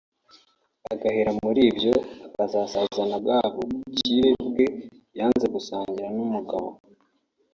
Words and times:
agahera 0.91 1.31
muri 1.43 1.61
ibyo 1.71 1.93
akazasazana 2.27 3.15
bwa 3.23 3.39
bukire 3.55 4.29
bwe 4.47 4.65
yanze 5.17 5.45
gusangira 5.55 6.07
n’umugabo 6.15 6.69